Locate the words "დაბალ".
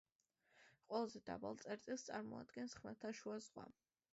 1.27-1.61